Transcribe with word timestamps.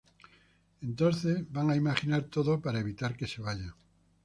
Entonces 0.81 1.45
van 1.51 1.69
a 1.69 1.75
imaginar 1.75 2.23
todo 2.23 2.59
para 2.59 2.79
evitar 2.79 3.15
que 3.15 3.27
se 3.27 3.39
vayan. 3.43 3.75